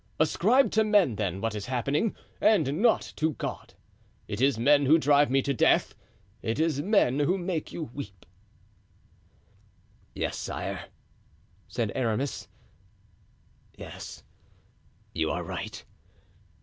Ascribe 0.19 0.71
to 0.71 0.83
men, 0.83 1.15
then, 1.15 1.41
what 1.41 1.53
is 1.53 1.67
happening, 1.67 2.15
and 2.41 2.81
not 2.81 3.13
to 3.17 3.33
God. 3.33 3.75
It 4.27 4.41
is 4.41 4.57
men 4.57 4.87
who 4.87 4.97
drive 4.97 5.29
me 5.29 5.43
to 5.43 5.53
death; 5.53 5.93
it 6.41 6.59
is 6.59 6.81
men 6.81 7.19
who 7.19 7.37
make 7.37 7.71
you 7.71 7.83
weep." 7.83 8.25
"Yes, 10.15 10.37
sire," 10.37 10.85
said 11.67 11.91
Aramis, 11.93 12.47
"yes, 13.77 14.23
you 15.13 15.29
are 15.29 15.43
right. 15.43 15.85